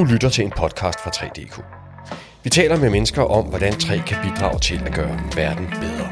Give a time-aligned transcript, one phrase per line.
[0.00, 1.62] Du lytter til en podcast fra 3DK.
[2.44, 6.08] Vi taler med mennesker om, hvordan træ kan bidrage til at gøre verden bedre.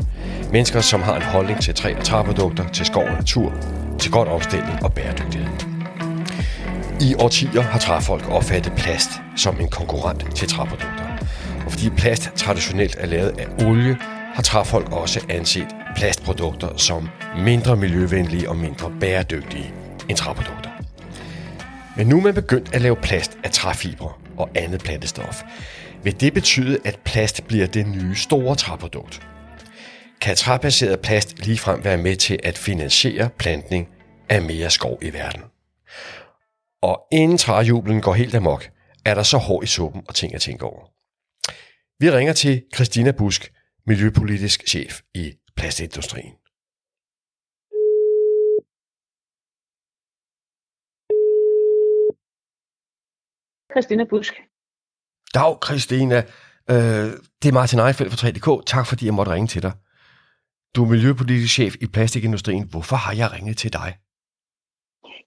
[0.53, 3.53] Mennesker, som har en holdning til træ og træprodukter, til skov og natur,
[3.99, 5.49] til godt opstilling og bæredygtighed.
[7.01, 11.05] I årtier har træfolk opfattet plast som en konkurrent til træprodukter.
[11.67, 13.97] Og fordi plast traditionelt er lavet af olie,
[14.35, 17.09] har træfolk også anset plastprodukter som
[17.39, 19.73] mindre miljøvenlige og mindre bæredygtige
[20.09, 20.68] end træprodukter.
[21.99, 25.43] Men nu er man begyndt at lave plast af træfibre og andet plantestof.
[26.03, 29.29] Vil det betyde, at plast bliver det nye store træprodukt?
[30.21, 33.89] Kan træbaseret plast ligefrem være med til at finansiere plantning
[34.29, 35.43] af mere skov i verden?
[36.83, 38.71] Og inden træjublen går helt amok,
[39.05, 40.85] er der så hård i suppen og ting at tænke over.
[42.01, 43.53] Vi ringer til Christina Busk,
[43.87, 46.33] miljøpolitisk chef i plastindustrien.
[53.73, 54.35] Christina Busk.
[55.35, 56.19] Dag, Christina.
[56.71, 57.09] Øh,
[57.43, 58.63] det er Martin Eifeldt fra 3DK.
[58.67, 59.73] Tak fordi jeg måtte ringe til dig.
[60.77, 62.69] Du er miljøpolitisk chef i plastikindustrien.
[62.71, 63.99] Hvorfor har jeg ringet til dig?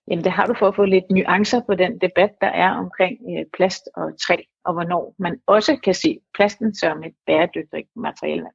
[0.07, 3.17] Jamen det har du for at få lidt nuancer på den debat, der er omkring
[3.31, 8.47] øh, plast og træ, og hvornår man også kan se plasten som et bæredygtigt materiale.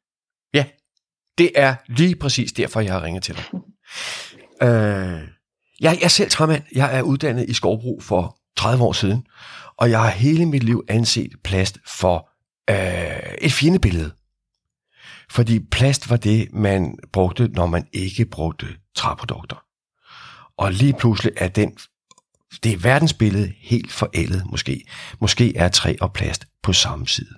[0.55, 0.65] Ja,
[1.39, 3.45] det er lige præcis derfor, jeg har ringet til dig.
[4.67, 5.21] øh,
[5.81, 6.63] jeg, jeg er selv træmand.
[6.75, 9.27] Jeg er uddannet i skovbrug for 30 år siden,
[9.79, 12.31] og jeg har hele mit liv anset plast for
[12.71, 14.13] øh, et fjendebillede.
[15.31, 19.65] Fordi plast var det, man brugte, når man ikke brugte træprodukter.
[20.57, 21.79] Og lige pludselig er den,
[22.65, 24.85] det er verdensbillede helt forældet måske.
[25.21, 27.35] Måske er træ og plast på samme side.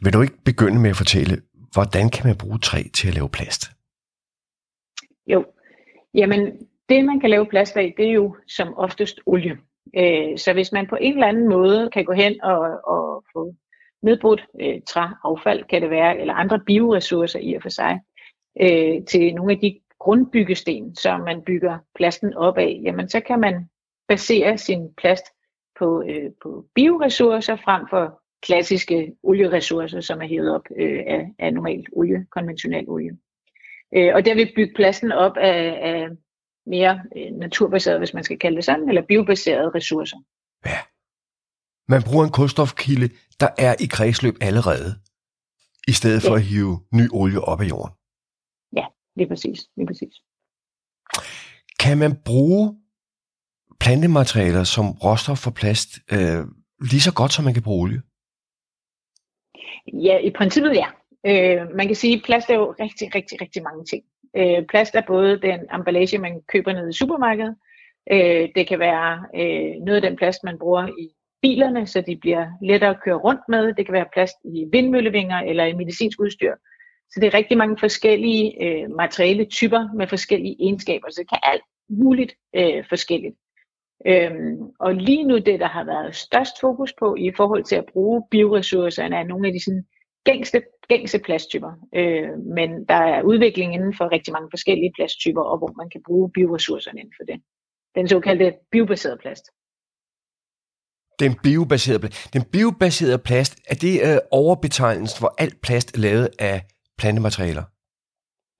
[0.00, 3.28] Vil du ikke begynde med at fortælle, hvordan kan man bruge træ til at lave
[3.28, 3.70] plast?
[5.26, 5.44] Jo,
[6.14, 6.40] jamen
[6.88, 9.58] det man kan lave plast af, det er jo som oftest olie.
[9.96, 13.54] Øh, så hvis man på en eller anden måde kan gå hen og, og få
[14.02, 18.00] nedbrudt øh, træaffald, kan det være, eller andre bioressourcer i og for sig,
[18.60, 23.40] øh, til nogle af de grundbyggesten, som man bygger plasten op af, jamen så kan
[23.40, 23.68] man
[24.08, 25.24] basere sin plast
[25.78, 31.54] på, øh, på bioressourcer frem for klassiske olieressourcer, som er hævet op øh, af, af
[31.54, 33.16] normalt olie, konventionel olie.
[33.96, 36.08] Øh, og der vil bygge plasten op af, af
[36.66, 40.16] mere øh, naturbaseret, hvis man skal kalde det sådan, eller biobaserede ressourcer.
[40.66, 40.78] Ja.
[41.88, 43.08] Man bruger en kulstofkilde,
[43.40, 44.90] der er i kredsløb allerede,
[45.88, 46.36] i stedet for ja.
[46.36, 47.94] at hive ny olie op af jorden.
[48.76, 48.86] Ja,
[49.16, 49.58] lige præcis.
[49.76, 50.14] Lige præcis.
[51.80, 52.80] Kan man bruge
[53.80, 56.42] plantematerialer som råstof for plast øh,
[56.90, 58.02] lige så godt, som man kan bruge olie?
[60.06, 60.88] Ja, i princippet ja.
[61.30, 64.02] Øh, man kan sige, at plast er jo rigtig, rigtig, rigtig mange ting.
[64.36, 67.56] Øh, plast er både den emballage, man køber ned i supermarkedet.
[68.12, 71.08] Øh, det kan være øh, noget af den plast, man bruger i
[71.42, 73.74] bilerne, så de bliver lettere at køre rundt med.
[73.74, 76.54] Det kan være plast i vindmøllevinger eller i medicinsk udstyr.
[77.10, 81.38] Så det er rigtig mange forskellige øh, materiale typer med forskellige egenskaber, så det kan
[81.42, 83.36] alt muligt øh, forskelligt.
[84.06, 87.86] Øhm, og lige nu det, der har været størst fokus på i forhold til at
[87.92, 89.84] bruge bioressourcerne, er nogle af de sådan,
[90.24, 91.72] gængste gængse plasttyper.
[91.94, 96.00] Øh, men der er udvikling inden for rigtig mange forskellige plasttyper, og hvor man kan
[96.06, 97.42] bruge bioressourcerne inden for det.
[97.94, 99.44] Den såkaldte biobaserede plast.
[101.18, 102.34] Den biobaserede plast.
[102.34, 106.62] Den biobaserede plast, er det øh, overbetegnelsen for alt plast lavet af
[106.98, 107.62] plantematerialer?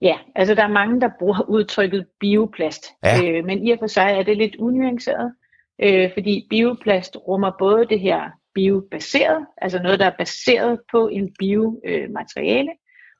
[0.00, 3.22] Ja, altså der er mange, der bruger udtrykket bioplast, ja.
[3.24, 5.34] øh, men i og for sig er det lidt unuanceret,
[5.82, 11.34] øh, fordi bioplast rummer både det her biobaseret, altså noget, der er baseret på en
[11.38, 12.70] biomateriale,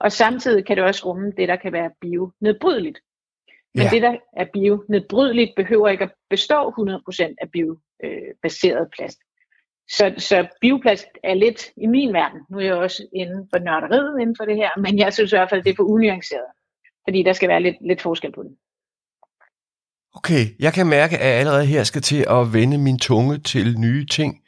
[0.00, 2.98] og samtidig kan det også rumme det, der kan være bionedbrydeligt.
[3.74, 3.90] Men ja.
[3.90, 9.18] det, der er bionedbrydeligt, behøver ikke at bestå 100% af biobaseret plast.
[9.90, 12.40] Så, så bioplast er lidt i min verden.
[12.50, 15.36] Nu er jeg også inden for nørderiet inden for det her, men jeg synes i
[15.36, 16.50] hvert fald, det er for unuanceret.
[17.08, 18.56] Fordi der skal være lidt, lidt forskel på det.
[20.14, 23.78] Okay, jeg kan mærke, at jeg allerede her skal til at vende min tunge til
[23.78, 24.43] nye ting.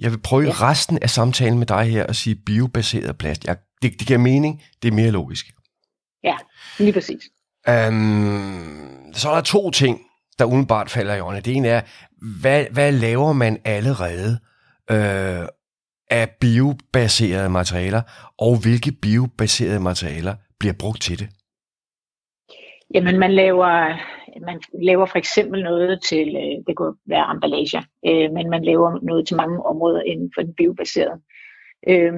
[0.00, 0.50] Jeg vil prøve ja.
[0.50, 3.44] resten af samtalen med dig her at sige biobaseret plast.
[3.44, 5.46] Jeg, det, det giver mening, det er mere logisk.
[6.24, 6.36] Ja,
[6.78, 7.22] lige præcis.
[7.68, 10.00] Um, så er der to ting,
[10.38, 11.42] der umiddelbart falder i øjnene.
[11.42, 11.80] Det ene er,
[12.40, 14.38] hvad, hvad laver man allerede
[14.90, 15.46] øh,
[16.10, 18.02] af biobaserede materialer,
[18.38, 21.28] og hvilke biobaserede materialer bliver brugt til det?
[22.94, 23.96] Jamen, man laver,
[24.46, 28.98] man laver for eksempel noget til, øh, det kunne være emballage, øh, men man laver
[29.02, 31.20] noget til mange områder inden for den biobaserede.
[31.88, 32.12] Øh,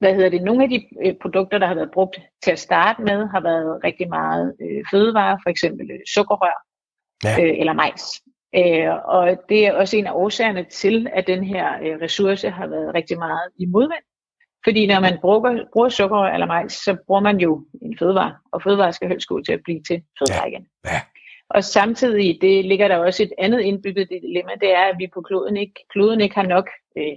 [0.00, 0.42] hvad hedder det?
[0.42, 3.84] Nogle af de øh, produkter, der har været brugt til at starte med, har været
[3.84, 6.58] rigtig meget øh, fødevare, for eksempel øh, sukkerrør
[7.24, 7.42] ja.
[7.42, 8.04] øh, eller majs.
[8.56, 12.66] Øh, og det er også en af årsagerne til, at den her øh, ressource har
[12.66, 14.04] været rigtig meget i modvind.
[14.64, 18.62] Fordi når man bruger, bruger sukker eller majs, så bruger man jo en fødevare, og
[18.62, 20.66] fødevare skal helst gå til at blive til fødevare igen.
[20.84, 21.00] Ja.
[21.50, 25.20] Og samtidig det ligger der også et andet indbygget dilemma, det er, at vi på
[25.20, 26.68] kloden ikke, kloden ikke har nok,
[26.98, 27.16] øh,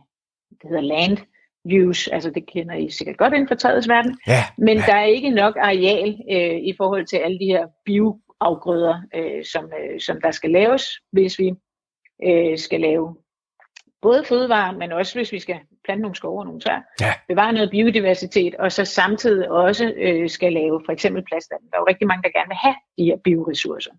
[0.49, 1.17] det hedder land
[1.65, 4.43] use, altså det kender I sikkert godt inden for træets verden, ja.
[4.57, 4.83] men ja.
[4.87, 9.65] der er ikke nok areal øh, i forhold til alle de her bioafgrøder, øh, som,
[9.65, 11.53] øh, som der skal laves, hvis vi
[12.23, 13.15] øh, skal lave
[14.01, 17.13] både fødevarer, men også hvis vi skal plante nogle skove og nogle træer, ja.
[17.27, 21.61] bevare noget biodiversitet, og så samtidig også øh, skal lave for eksempel plastvand.
[21.69, 23.93] Der er jo rigtig mange, der gerne vil have de her bioressourcer.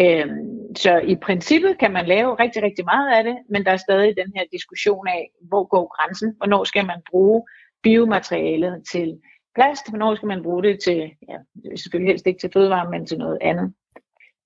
[0.00, 3.76] Øhm, så i princippet kan man lave rigtig, rigtig meget af det, men der er
[3.76, 6.34] stadig den her diskussion af, hvor går grænsen?
[6.36, 7.42] Hvornår skal man bruge
[7.82, 9.18] biomaterialet til
[9.54, 9.90] plast?
[9.90, 11.36] Hvornår skal man bruge det til, ja,
[11.76, 13.74] selvfølgelig helst ikke til fødevare, men til noget andet?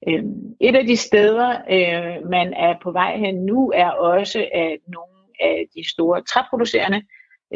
[0.08, 4.78] Øhm, et af de steder, øh, man er på vej hen nu, er også, at
[4.86, 7.02] nogle af de store træproducerende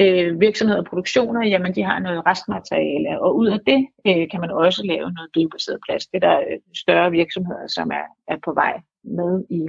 [0.00, 4.40] øh, virksomheder og produktioner, jamen de har noget restmateriale, og ud af det øh, kan
[4.40, 6.12] man også lave noget biobaseret plast.
[6.12, 8.74] Det er der øh, større virksomheder, som er, er på vej
[9.04, 9.60] med i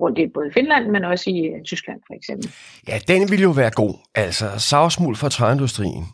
[0.00, 2.50] rundt i både Finland, men også i uh, Tyskland for eksempel.
[2.88, 3.94] Ja, den vil jo være god.
[4.14, 6.04] Altså savsmuld fra træindustrien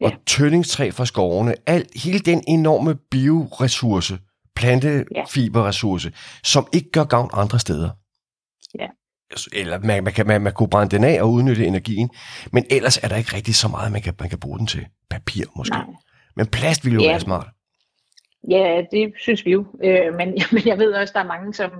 [0.00, 0.16] og ja.
[0.26, 4.18] tøndingstræ fra skovene, alt, hele den enorme bioressource,
[4.56, 6.14] plantefiberressource, ja.
[6.44, 7.90] som ikke gør gavn andre steder.
[8.78, 8.86] Ja.
[9.52, 12.10] Eller man, man, kan, man, man kunne brænde den af og udnytte energien,
[12.52, 14.86] men ellers er der ikke rigtig så meget, man kan, man kan bruge den til.
[15.10, 15.76] Papir måske.
[15.76, 15.86] Nej.
[16.36, 17.10] Men plast ville jo ja.
[17.10, 17.46] være smart.
[18.50, 19.66] Ja, det synes vi jo.
[19.84, 21.70] Øh, men, men jeg ved også, at der er mange, som,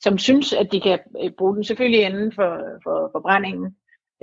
[0.00, 2.50] som synes, at de kan øh, bruge den selvfølgelig inden for,
[2.84, 3.66] for forbrændingen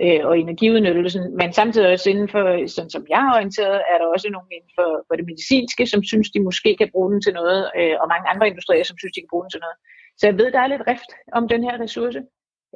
[0.03, 4.07] øh, og energiudnyttelsen, men samtidig også inden for, sådan som jeg har orienteret, er der
[4.13, 7.33] også nogen inden for, for det medicinske, som synes, de måske kan bruge den til
[7.33, 9.77] noget, øh, og mange andre industrier, som synes, de kan bruge den til noget.
[10.19, 12.21] Så jeg ved, der er lidt rift om den her ressource.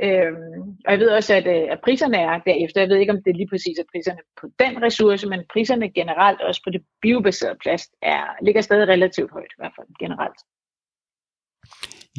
[0.03, 2.81] Øhm, og jeg ved også, at, øh, at priserne er derefter.
[2.81, 5.89] Jeg ved ikke, om det er lige præcis er priserne på den ressource, men priserne
[5.89, 10.39] generelt, også på det biobaserede plast, er, ligger stadig relativt højt, i hvert fald generelt.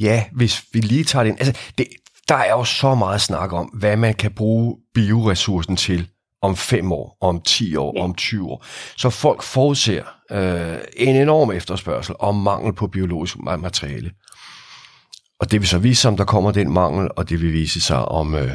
[0.00, 1.40] Ja, hvis vi lige tager det ind.
[1.40, 1.86] Altså, det,
[2.28, 6.08] der er jo så meget snak om, hvad man kan bruge bioressourcen til
[6.42, 8.02] om 5 år, om 10 år, ja.
[8.02, 8.64] om 20 år.
[8.96, 14.10] Så folk forudser øh, en enorm efterspørgsel og mangel på biologisk materiale.
[15.40, 17.80] Og det vil så vise sig, om der kommer den mangel, og det vil vise
[17.80, 18.50] sig, om, øh,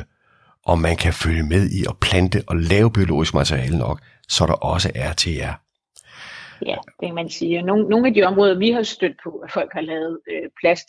[0.66, 4.54] om man kan følge med i at plante og lave biologisk materiale nok, så der
[4.54, 5.54] også er til jer.
[6.66, 7.62] Ja, det kan man sige.
[7.62, 10.88] Nogle, nogle af de områder, vi har stødt på, at folk har lavet øh, plast,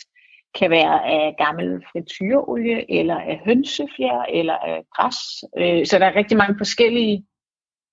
[0.58, 5.18] kan være af gammel frityreolie, eller af hønsefjer, eller af græs.
[5.58, 7.24] Øh, så der er rigtig mange forskellige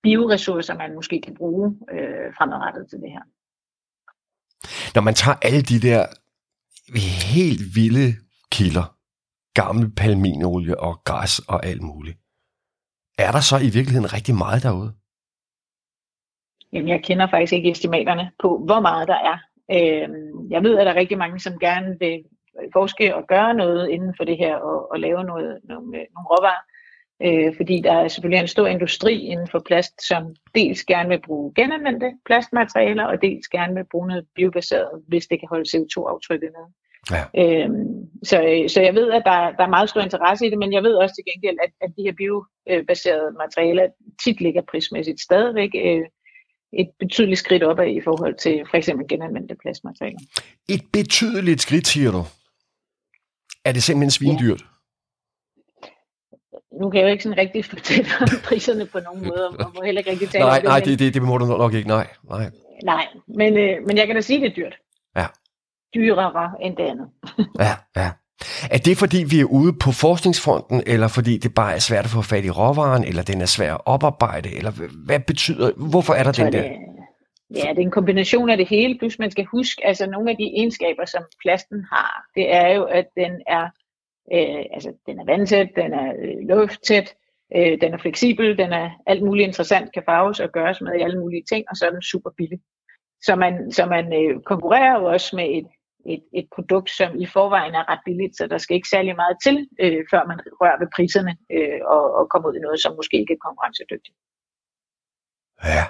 [0.02, 3.24] bioressourcer, man måske kan bruge øh, fremadrettet til det her.
[4.94, 6.06] Når man tager alle de der
[7.34, 8.08] helt vilde
[8.52, 8.96] kilder,
[9.54, 12.18] gammel palminolie og græs og alt muligt,
[13.18, 14.92] er der så i virkeligheden rigtig meget derude?
[16.72, 19.38] Jamen, jeg kender faktisk ikke estimaterne på, hvor meget der er.
[19.76, 22.24] Øhm, jeg ved, at der er rigtig mange, som gerne vil
[22.72, 26.28] forske og gøre noget inden for det her og, og lave noget, nogle, øh, nogle
[26.32, 26.62] råvarer.
[27.24, 30.22] Øh, fordi der er selvfølgelig en stor industri inden for plast, som
[30.54, 35.40] dels gerne vil bruge genanvendte plastmaterialer, og dels gerne vil bruge noget biobaseret, hvis det
[35.40, 36.66] kan holde CO2-aftrykket ned.
[37.10, 37.24] Ja.
[37.42, 40.72] Øhm, så, så jeg ved, at der, der er meget stor interesse i det, men
[40.72, 43.86] jeg ved også til gengæld, at, at de her biobaserede materialer
[44.24, 46.04] tit ligger prismæssigt stadigvæk øh,
[46.72, 50.18] et betydeligt skridt opad i forhold til for eksempel genanvendte plastmaterialer.
[50.68, 52.22] Et betydeligt skridt, siger du?
[53.64, 54.60] Er det simpelthen svindyrt?
[54.60, 54.71] Ja.
[56.82, 59.82] Nu kan jeg jo ikke sådan rigtig fortælle om priserne på nogen måde, og må
[59.84, 60.68] heller ikke rigtig tale nej, om det.
[60.68, 62.06] Nej, det, det, det må du nok ikke, nej.
[62.30, 62.50] Nej,
[62.84, 63.06] nej
[63.40, 64.74] men, øh, men jeg kan da sige, det er dyrt.
[65.16, 65.26] Ja.
[65.94, 67.06] Dyrere end det andet.
[67.66, 68.10] ja, ja.
[68.70, 72.10] Er det fordi, vi er ude på forskningsfronten, eller fordi det bare er svært at
[72.10, 74.72] få fat i råvaren, eller den er svær at oparbejde, eller
[75.06, 76.62] hvad betyder, hvorfor er der den der?
[77.54, 80.36] Ja, det er en kombination af det hele, plus man skal huske, altså nogle af
[80.36, 83.64] de egenskaber, som plasten har, det er jo, at den er,
[84.36, 87.14] øh, altså, den er vandtæt, den er øh, lufttæt,
[87.56, 91.02] øh, den er fleksibel, den er alt muligt interessant, kan farves og gøres med i
[91.02, 92.60] alle mulige ting, og så er den super billig.
[93.22, 95.68] Så man, så man øh, konkurrerer jo også med et,
[96.06, 99.36] et, et produkt, som i forvejen er ret billigt, så der skal ikke særlig meget
[99.44, 102.96] til, øh, før man rører ved priserne øh, og, og kommer ud i noget, som
[102.96, 104.16] måske ikke er konkurrencedygtigt.
[105.64, 105.84] Ja,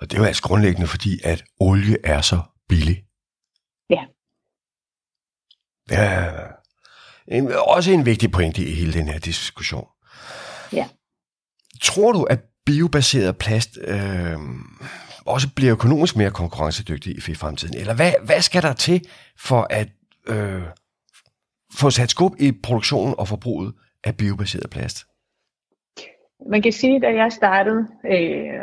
[0.00, 2.38] og det er jo altså grundlæggende, fordi at olie er så
[2.68, 2.98] billig.
[3.90, 4.02] Ja.
[5.90, 6.08] Ja,
[7.30, 9.86] en, også en vigtig pointe i hele den her diskussion.
[10.72, 10.86] Ja.
[11.82, 14.38] Tror du, at biobaseret plast øh,
[15.26, 17.76] også bliver økonomisk mere konkurrencedygtig i fremtiden?
[17.76, 19.00] Eller hvad, hvad skal der til
[19.38, 19.88] for at,
[20.28, 20.62] øh,
[21.80, 24.96] få sat skub i produktionen og forbruget af biobaseret plast?
[26.50, 28.60] Man kan sige, at da jeg startede øh,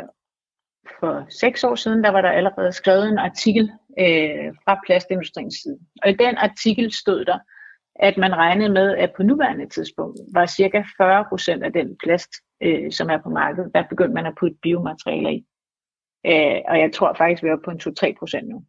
[1.00, 5.78] for seks år siden, der var der allerede skrevet en artikel øh, fra plastindustriens side.
[6.02, 7.38] Og i den artikel stod der,
[7.98, 12.30] at man regnede med, at på nuværende tidspunkt var cirka 40 procent af den plast,
[12.62, 15.46] øh, som er på markedet, der begyndte man at putte biomaterialer i.
[16.26, 18.64] Øh, og jeg tror faktisk, vi er på en 2-3 procent nu.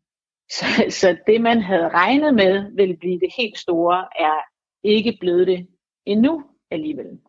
[0.51, 0.65] Så,
[0.99, 4.39] så det, man havde regnet med, ville blive det helt store, er
[4.83, 5.67] ikke blevet det
[6.05, 7.19] endnu alligevel.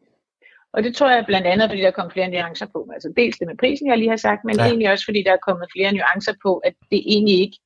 [0.72, 2.90] Og det tror jeg blandt andet, fordi der kom flere nuancer på.
[2.94, 4.64] Altså dels det med prisen, jeg lige har sagt, men ja.
[4.64, 7.58] egentlig også, fordi der er kommet flere nuancer på, at det egentlig ikke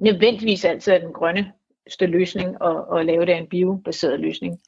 [0.00, 1.57] nødvendigvis altid er den grønneste
[2.00, 4.58] løsning at, at lave det af en biobaseret løsning.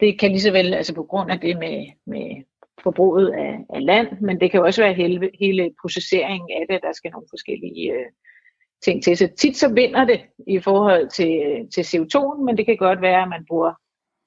[0.00, 2.44] Det kan lige så vel, altså på grund af det med, med
[2.82, 6.92] forbruget af, af land, men det kan også være hele, hele processeringen af det, der
[6.92, 8.06] skal nogle forskellige øh,
[8.84, 9.16] ting til.
[9.16, 13.00] Så tit så vinder det i forhold til, øh, til CO2, men det kan godt
[13.00, 13.72] være, at man bruger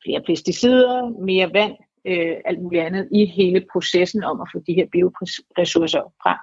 [0.06, 1.76] flere pesticider, mere vand,
[2.08, 6.38] øh, alt muligt andet i hele processen om at få de her bioressourcer frem.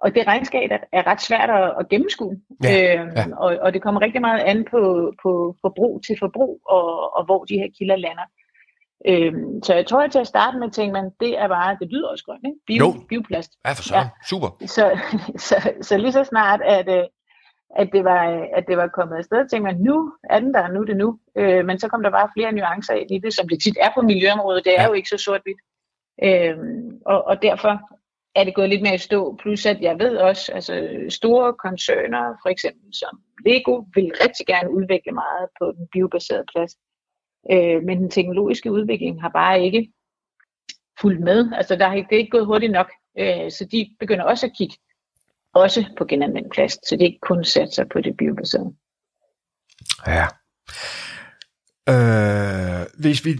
[0.00, 3.24] Og det regnskab er, ret svært at, at gennemskue, ja, øhm, ja.
[3.36, 7.44] Og, og det kommer rigtig meget an på, på forbrug til forbrug, og, og hvor
[7.44, 8.28] de her kilder lander.
[9.06, 11.88] Øhm, så jeg tror, at til at starte med tænker man, det er bare, det
[11.90, 12.58] lyder også grønt, ikke?
[12.66, 12.94] Bio, jo.
[13.08, 13.52] bioplast.
[13.66, 13.96] Ja, for så.
[13.96, 14.08] Ja.
[14.30, 14.48] Super.
[14.66, 14.98] Så,
[15.48, 17.04] så, så lige så snart, at, øh,
[17.76, 18.22] at det var,
[18.56, 21.18] at det var kommet afsted, tænkte man, nu er den der, nu er det nu.
[21.36, 23.90] Øh, men så kom der bare flere nuancer ind i det, som det tit er
[23.94, 24.64] på miljøområdet.
[24.64, 24.88] Det er ja.
[24.88, 25.60] jo ikke så sort-hvidt.
[26.26, 26.56] Øh,
[27.06, 27.97] og, og derfor
[28.38, 29.36] er det gået lidt mere i stå.
[29.42, 30.74] Plus at jeg ved også, altså
[31.08, 36.72] store koncerner, for eksempel som Lego, vil rigtig gerne udvikle meget på den biobaserede plads.
[37.52, 39.92] Øh, men den teknologiske udvikling har bare ikke
[41.00, 41.52] fulgt med.
[41.56, 42.90] Altså der er, det er ikke gået hurtigt nok.
[43.18, 44.76] Øh, så de begynder også at kigge
[45.54, 48.74] også på genanvendt plast, så det ikke kun satser på det biobaserede.
[50.06, 50.26] Ja.
[51.92, 53.30] Øh, hvis vi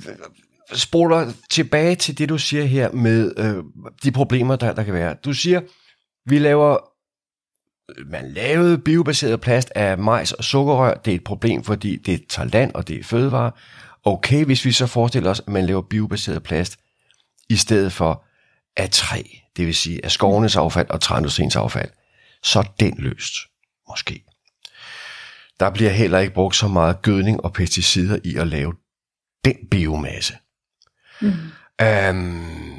[0.73, 3.65] spoler tilbage til det, du siger her med øh,
[4.03, 5.15] de problemer, der, der kan være.
[5.25, 5.61] Du siger,
[6.27, 6.79] vi laver
[8.07, 10.95] man lavede biobaseret plast af majs og sukkerrør.
[10.95, 13.53] Det er et problem, fordi det tager land, og det er fødevare.
[14.05, 16.79] Okay, hvis vi så forestiller os, at man laver biobaseret plast
[17.49, 18.25] i stedet for
[18.77, 19.23] af træ,
[19.57, 21.91] det vil sige af skovenes affald og træindustriens affald,
[22.43, 23.35] så er den løst.
[23.89, 24.25] Måske.
[25.61, 28.75] Der bliver heller ikke brugt så meget gødning og pesticider i at lave
[29.45, 30.35] den biomasse.
[31.21, 31.33] Mm.
[31.83, 32.79] Øhm,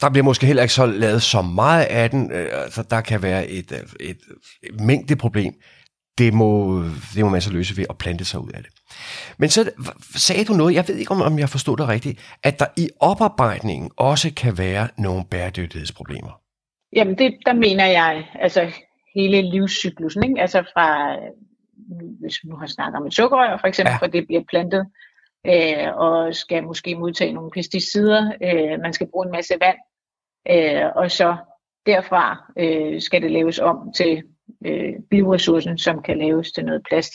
[0.00, 3.22] der bliver måske heller ikke så lavet så meget af den, øh, altså der kan
[3.22, 4.18] være et, et, et,
[4.62, 5.54] et mængdeproblem.
[6.18, 6.82] Det må,
[7.14, 8.72] det må man så løse ved at plante sig ud af det.
[9.38, 9.70] Men så
[10.16, 12.88] sagde du noget, jeg ved ikke om, om jeg forstod det rigtigt, at der i
[13.00, 16.40] oparbejdningen også kan være nogle bæredygtighedsproblemer.
[16.92, 18.72] Jamen, det, der mener jeg, altså
[19.14, 20.40] hele livscyklusen, ikke?
[20.40, 21.16] altså fra,
[22.20, 23.96] hvis vi nu har snakket om et sukkerrør for eksempel, ja.
[23.96, 24.86] for det bliver plantet,
[25.46, 29.78] øh, og skal måske modtage nogle pesticider, øh, man skal bruge en masse vand,
[30.50, 31.36] øh, og så
[31.86, 34.22] derfra øh, skal det laves om til
[34.66, 37.12] øh, bioressourcen, som kan laves til noget plast.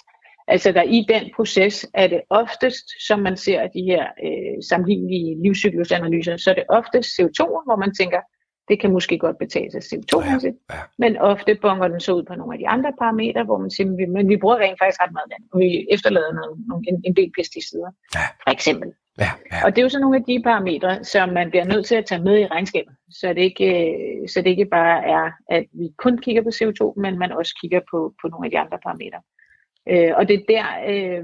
[0.48, 5.44] Altså der i den proces er det oftest, som man ser de her øh, sammenlignelige
[5.44, 8.22] livscyklusanalyser, så er det oftest CO2, hvor man tænker,
[8.67, 10.82] det kan måske godt betale sig CO2-mæssigt, ja, ja.
[10.98, 14.08] men ofte bonger den så ud på nogle af de andre parametre, hvor man siger,
[14.08, 17.32] men vi bruger rent faktisk ret meget vand, og vi efterlader nogle, en, en del
[17.38, 18.25] pesticider, ja.
[18.43, 18.91] for eksempel.
[19.20, 19.65] Ja, ja.
[19.65, 22.05] Og det er jo så nogle af de parametre, som man bliver nødt til at
[22.05, 23.67] tage med i regnskabet, så det ikke,
[24.27, 27.82] så det ikke bare er, at vi kun kigger på CO2, men man også kigger
[27.91, 29.22] på, på nogle af de andre parametre.
[29.89, 31.24] Øh, og det er der, øh,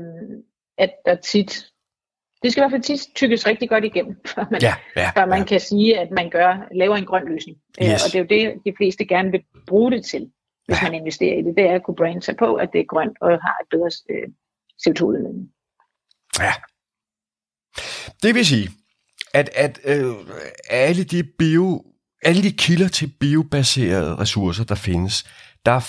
[0.77, 1.65] at der tit
[2.43, 5.25] det skal i hvert fald tit tykkes rigtig godt igennem, før man, ja, ja, før
[5.25, 5.45] man ja.
[5.45, 7.57] kan sige, at man gør, laver en grøn løsning.
[7.81, 8.05] Øh, yes.
[8.05, 10.31] og det er jo det, de fleste gerne vil bruge det til,
[10.67, 10.83] hvis ja.
[10.83, 11.53] man investerer i det.
[11.57, 13.91] Det er at kunne brande sig på, at det er grønt og har et bedre
[14.09, 14.27] øh,
[14.81, 15.49] CO2-udledning.
[16.39, 16.53] Ja.
[18.23, 18.69] Det vil sige,
[19.33, 20.15] at, at øh,
[20.69, 21.83] alle de bio
[22.21, 25.23] alle de kilder til biobaserede ressourcer, der findes,
[25.65, 25.79] der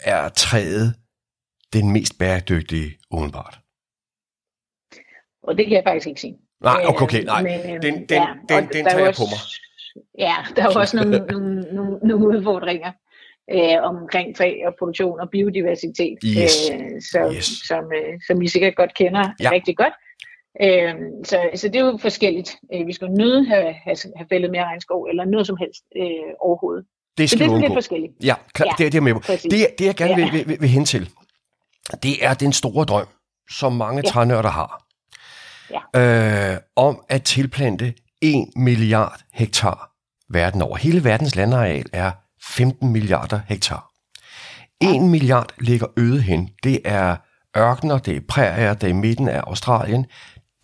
[0.00, 0.94] er træet
[1.72, 3.60] den mest bæredygtige udenbart.
[5.42, 6.36] Og det kan jeg faktisk ikke sige.
[6.62, 7.42] Nej, okay, okay nej.
[7.42, 9.40] Men, den, den, ja, den, den tager jeg på mig.
[10.18, 12.92] Ja, der er også nogle, nogle, nogle, nogle udfordringer
[13.54, 16.70] øh, omkring træ og produktion og biodiversitet, yes.
[16.72, 17.44] øh, som, yes.
[17.44, 19.50] som, øh, som I sikkert godt kender ja.
[19.50, 19.94] rigtig godt.
[20.62, 20.94] Øh,
[21.24, 22.56] så, så det er jo forskelligt.
[22.74, 26.30] Øh, vi skal nødt have, have, have fældet mere regnskov, eller noget som helst øh,
[26.40, 26.84] overhovedet.
[27.18, 28.12] Det skal så det er lidt forskelligt.
[28.24, 29.14] Ja, klar, ja, det, er det med
[29.50, 30.30] Det, det jeg gerne ja.
[30.30, 31.10] vil, vil, vil hen til,
[32.02, 33.06] det er den store drøm,
[33.58, 34.10] som mange ja.
[34.10, 34.89] trænørder har
[35.94, 36.52] ja.
[36.52, 39.90] øh, om at tilplante 1 milliard hektar
[40.30, 40.76] verden over.
[40.76, 42.12] Hele verdens landareal er
[42.42, 43.90] 15 milliarder hektar.
[44.80, 46.50] 1 milliard ligger øde hen.
[46.62, 47.16] Det er
[47.56, 50.06] ørkener, det er prærier, det er midten af Australien.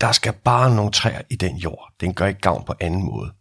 [0.01, 1.93] Der skal bare nogle træer i den jord.
[2.01, 3.31] Den gør ikke gavn på anden måde.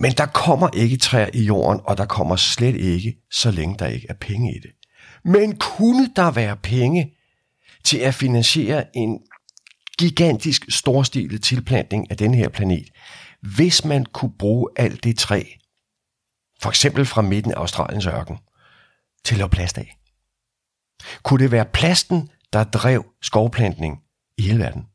[0.00, 3.86] Men der kommer ikke træer i jorden, og der kommer slet ikke, så længe der
[3.86, 4.70] ikke er penge i det.
[5.24, 7.14] Men kunne der være penge
[7.84, 9.18] til at finansiere en
[9.98, 12.88] gigantisk storstilet tilplantning af den her planet,
[13.56, 15.42] hvis man kunne bruge alt det træ,
[16.62, 18.38] for eksempel fra midten af Australiens ørken,
[19.24, 19.96] til at lave plast af?
[21.22, 24.02] Kunne det være plasten, der drev skovplantning
[24.38, 24.86] i hele verden?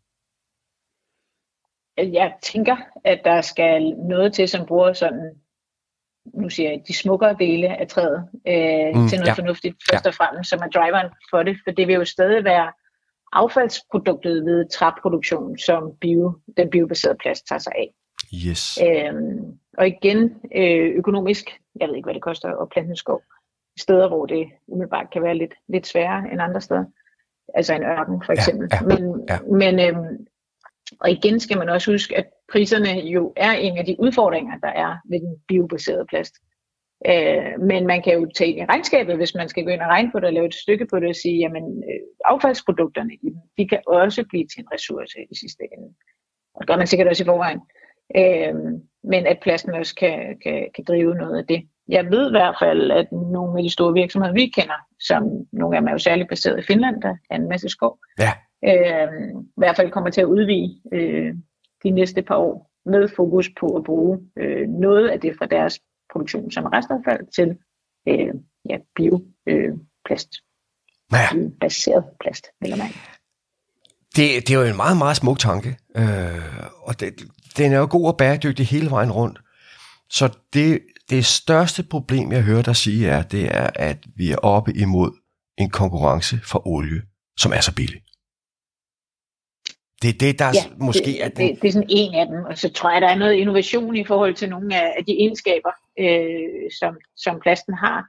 [1.98, 5.36] Jeg tænker, at der skal noget til, som bruger sådan,
[6.34, 9.34] nu siger jeg, de smukkere dele af træet øh, mm, til noget ja.
[9.34, 10.10] fornuftigt, først ja.
[10.10, 12.72] og fremmest, som er driveren for det, for det vil jo stadig være
[13.33, 17.93] affaldsproduktet ved træproduktion, som bio, den biobaserede plast tager sig af.
[18.47, 18.79] Yes.
[18.88, 23.21] Øhm, og igen, øh, økonomisk, jeg ved ikke, hvad det koster at plante en skov,
[23.79, 26.85] steder, hvor det umiddelbart kan være lidt, lidt sværere end andre steder.
[27.53, 28.69] Altså en ørken for eksempel.
[28.71, 29.39] Ja, ja, men, ja.
[29.41, 30.27] men øhm,
[31.00, 34.67] og igen skal man også huske, at priserne jo er en af de udfordringer, der
[34.67, 36.33] er ved den biobaserede plast.
[37.08, 40.12] Øh, men man kan jo tage i regnskabet, hvis man skal gå ind og regne
[40.12, 43.12] på det og lave et stykke på det og sige, jamen øh, affaldsprodukterne,
[43.58, 45.93] de kan også blive til en ressource i sidste ende.
[46.55, 47.62] Og det gør man sikkert også i forvejen.
[48.17, 48.55] Øh,
[49.03, 51.62] men at plasten også kan, kan, kan drive noget af det.
[51.88, 55.75] Jeg ved i hvert fald, at nogle af de store virksomheder, vi kender, som nogle
[55.75, 58.31] af dem er jo særligt baseret i Finland, der er en masse skov, ja.
[58.70, 61.34] øh, i hvert fald kommer til at udvide øh,
[61.84, 65.79] de næste par år med fokus på at bruge øh, noget af det fra deres
[66.11, 67.57] produktion som restaffald til
[68.07, 68.33] øh,
[68.69, 70.29] ja, bioplast.
[71.13, 71.27] Øh, ja.
[71.59, 72.87] Baseret plast, eller man.
[74.15, 77.13] Det, det er jo en meget, meget smuk tanke, øh, og det,
[77.57, 79.39] den er jo god og bæredygtig hele vejen rundt.
[80.09, 84.37] Så det, det største problem, jeg hører dig sige, er, det er, at vi er
[84.37, 85.11] oppe imod
[85.57, 87.01] en konkurrence for olie,
[87.37, 88.01] som er så billig.
[90.01, 91.48] Det er det, der ja, måske det, er den...
[91.48, 93.96] det, det er sådan en af dem, og så tror jeg, der er noget innovation
[93.96, 98.05] i forhold til nogle af, af de egenskaber, øh, som, som plasten har.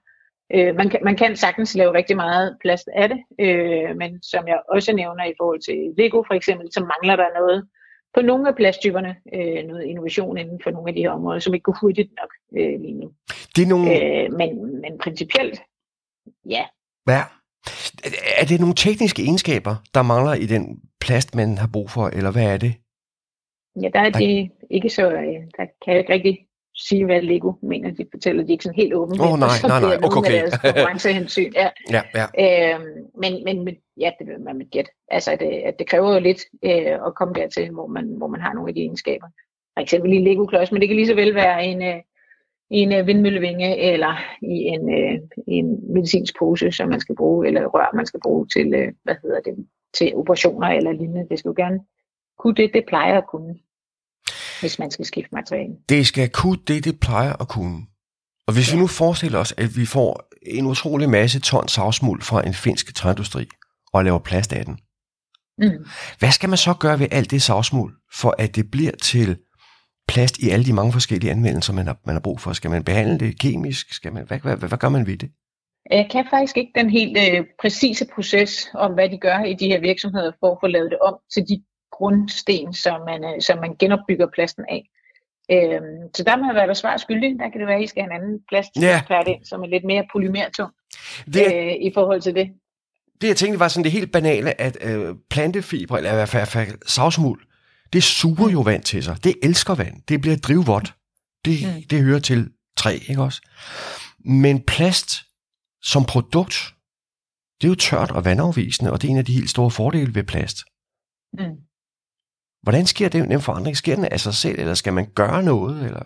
[0.55, 4.48] Øh, man, kan, man kan sagtens lave rigtig meget plast af det, øh, men som
[4.48, 7.68] jeg også nævner i forhold til Lego for eksempel, så mangler der noget
[8.14, 11.55] på nogle af plasttyperne, øh, noget innovation inden for nogle af de her områder, som
[11.55, 13.12] ikke går hurtigt nok øh, lige nu.
[13.57, 13.87] Det er nogle...
[13.96, 15.61] øh, men, men principielt,
[16.46, 16.64] ja.
[17.09, 17.22] Ja.
[18.38, 22.33] Er det nogle tekniske egenskaber, der mangler i den plast, man har brug for, eller
[22.33, 22.75] hvad er det?
[23.83, 26.46] Ja, der er de ikke så, øh, der kan jeg ikke rigtig
[26.77, 27.90] sige, hvad Lego mener.
[27.90, 29.20] De fortæller, de ikke sådan helt åbent.
[29.20, 30.07] Åh oh, nej, nej, nej, okay.
[30.07, 30.51] okay.
[30.51, 31.53] konkurrencehensyn.
[31.55, 31.68] Ja.
[31.90, 32.27] ja, ja.
[32.75, 32.85] Øhm,
[33.18, 34.88] men, men ja, det vil man med gæt.
[35.09, 38.40] Altså, det, at det kræver jo lidt øh, at komme dertil, hvor man, hvor man
[38.40, 39.27] har nogle af de egenskaber.
[39.77, 42.01] For eksempel i Lego-klods, men det kan lige så vel være en, øh,
[42.72, 47.46] i en øh, vindmøllevinge eller i en, øh, en medicinsk pose, som man skal bruge,
[47.46, 51.28] eller rør, man skal bruge til, øh, hvad hedder det, til operationer eller lignende.
[51.30, 51.78] Det skal jo gerne
[52.38, 53.54] kunne det, det plejer at kunne
[54.61, 55.74] hvis man skal skifte materiale.
[55.88, 57.87] Det skal kunne det, det plejer at kunne.
[58.46, 58.74] Og hvis ja.
[58.74, 62.94] vi nu forestiller os, at vi får en utrolig masse ton savsmuld fra en finsk
[62.94, 63.48] træindustri
[63.92, 64.78] og laver plast af den.
[65.58, 65.87] Mm.
[66.18, 69.37] Hvad skal man så gøre ved alt det savsmuld, for at det bliver til
[70.14, 72.53] plast i alle de mange forskellige anvendelser, man har, man har brug for?
[72.53, 73.92] Skal man behandle det kemisk?
[73.92, 75.31] Skal man, hvad, hvad, hvad, hvad gør man ved det?
[75.90, 79.66] Jeg kan faktisk ikke den helt øh, præcise proces om, hvad de gør i de
[79.66, 83.59] her virksomheder for at få lavet det om til de grundsten, som man, øh, som
[83.59, 84.83] man genopbygger plasten af.
[85.51, 87.38] Øhm, så der må jeg være der svar skyldig.
[87.38, 89.33] Der kan det være, at I skal have en anden plastekspert ja.
[89.33, 90.70] ind, som er lidt mere polymertung
[91.35, 92.48] det, øh, i forhold til det.
[93.20, 96.46] Det jeg tænkte var sådan det helt banale, at øh, plantefibre, eller i hvert fald,
[96.46, 97.40] fald savsmuld,
[97.92, 99.24] det suger jo vand til sig.
[99.24, 100.02] Det elsker vand.
[100.09, 100.94] Det bliver drivvådt.
[101.44, 101.57] Det,
[101.90, 103.40] det hører til træ, ikke også?
[104.24, 105.11] Men plast
[105.83, 106.57] som produkt,
[107.59, 110.14] det er jo tørt og vandafvisende, og det er en af de helt store fordele
[110.14, 110.59] ved plast.
[111.38, 111.57] Mm.
[112.62, 113.76] Hvordan sker det, den forandring?
[113.76, 115.85] Sker den af sig selv, eller skal man gøre noget?
[115.87, 116.05] Eller?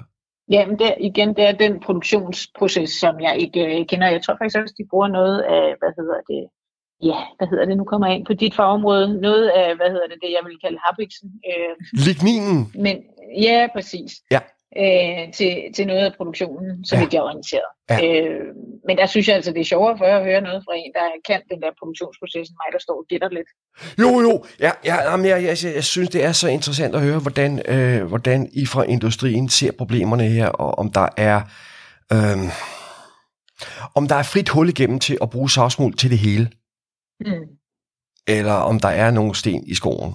[0.50, 4.08] Jamen det, igen, det er den produktionsproces, som jeg ikke øh, kender.
[4.08, 6.42] Jeg tror faktisk også, de bruger noget af, hvad hedder det,
[7.02, 10.06] ja, hvad hedder det, nu kommer jeg ind på dit fagområde, noget af, hvad hedder
[10.06, 11.30] det, det jeg vil kalde Habiksen.
[11.50, 12.72] Øh, Ligninen?
[12.74, 12.96] Men,
[13.42, 14.12] ja, præcis.
[14.30, 14.40] Ja
[14.82, 17.00] øh, til, til noget af produktionen, så ja.
[17.00, 17.70] vidt jeg er orienteret.
[17.90, 17.98] Ja.
[18.06, 18.46] Øh,
[18.86, 21.06] men der synes jeg altså, det er sjovere for at høre noget fra en, der
[21.28, 23.48] kan den der produktionsproces, end mig, der står og gætter lidt.
[24.02, 24.44] Jo, jo.
[24.60, 28.04] Ja, ja, jamen, jeg, jeg, jeg synes, det er så interessant at høre, hvordan, øh,
[28.04, 31.40] hvordan I fra industrien ser problemerne her, og om der er...
[32.12, 32.38] Øh,
[33.94, 36.50] om der er frit hul igennem til at bruge savsmuld til det hele.
[37.20, 37.48] Mm.
[38.28, 40.12] Eller om der er nogle sten i skoen,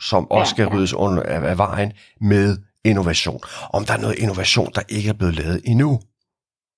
[0.00, 0.76] som også ja, skal ja.
[0.76, 3.40] ryddes under af vejen med innovation.
[3.72, 6.00] Om der er noget innovation, der ikke er blevet lavet endnu.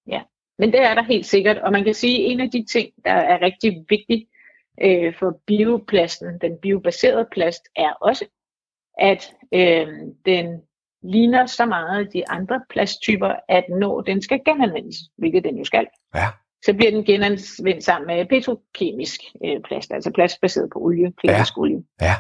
[0.07, 0.23] Ja,
[0.59, 1.59] men det er der helt sikkert.
[1.59, 4.29] Og man kan sige, at en af de ting, der er rigtig vigtigt
[4.83, 8.25] øh, for bioplasten, den biobaserede plast, er også,
[8.99, 9.87] at øh,
[10.27, 10.47] den
[11.03, 15.87] ligner så meget de andre plasttyper, at når den skal genanvendes, hvilket den jo skal,
[16.15, 16.29] Ja.
[16.67, 21.57] Så bliver den genanvendt sammen med petrokemisk øh, plast, altså plast baseret på olie, plastisk
[21.57, 21.61] ja.
[21.61, 21.83] olie.
[22.01, 22.15] Ja.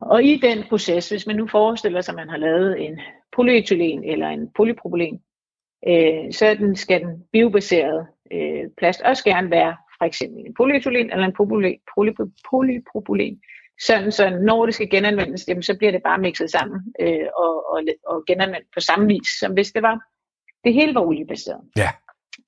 [0.00, 3.00] Og i den proces, hvis man nu forestiller sig, at man har lavet en
[3.36, 5.20] polyethylen eller en polypropylen,
[5.88, 11.10] øh, så den, skal den biobaserede øh, plast også gerne være for eksempel en polyethylen
[11.10, 12.10] eller en poly, poly,
[12.50, 13.40] polypropylen.
[13.86, 17.70] Sådan så når det skal genanvendes, jamen, så bliver det bare mixet sammen øh, og,
[17.72, 19.98] og, og genanvendt på samme vis, som hvis det var
[20.64, 21.60] det hele var oliebaseret.
[21.76, 21.88] Ja.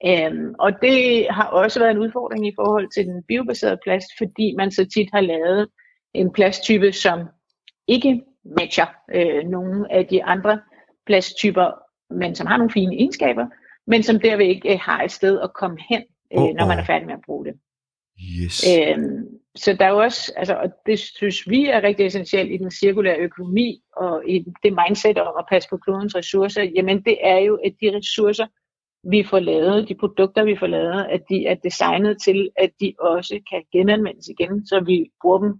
[0.07, 4.55] Øhm, og det har også været en udfordring i forhold til den biobaserede plast, fordi
[4.59, 5.69] man så tit har lavet
[6.15, 7.21] en plasttype, som
[7.89, 8.23] ikke
[8.59, 10.61] matcher øh, nogle af de andre
[11.07, 11.71] plasttyper,
[12.11, 13.47] men som har nogle fine egenskaber,
[13.87, 16.03] men som derved ikke øh, har et sted at komme hen,
[16.33, 17.55] øh, Oh, når man er færdig med at bruge det.
[18.21, 18.65] Yes.
[18.69, 19.27] Øhm,
[19.57, 22.71] så der er jo også, altså, og det synes vi er rigtig essentielt i den
[22.71, 27.39] cirkulære økonomi, og i det mindset om at passe på klodens ressourcer, jamen det er
[27.39, 28.47] jo, at de ressourcer,
[29.11, 32.95] vi får lavet, de produkter, vi får lavet, at de er designet til, at de
[33.01, 35.55] også kan genanvendes igen, så vi bruger dem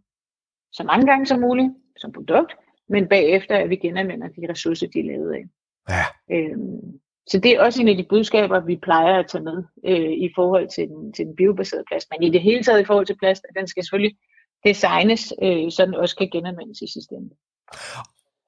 [0.73, 2.57] så mange gange som muligt som produkt,
[2.89, 5.45] men bagefter, at vi genanvender de ressourcer, de er lavet af.
[5.89, 6.37] Ja.
[6.37, 10.13] Øhm, så det er også en af de budskaber, vi plejer at tage med øh,
[10.13, 12.09] i forhold til den, til den biobaserede plast.
[12.11, 14.17] Men i det hele taget i forhold til plast, at den skal selvfølgelig
[14.65, 17.31] designes, øh, så den også kan genanvendes i ende.